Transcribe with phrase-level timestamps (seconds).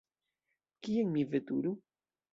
[0.81, 1.75] Kien mi veturu?